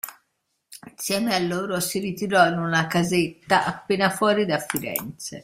[0.89, 5.39] Insieme a loro si ritirò in una casetta appena fuori da Firenze.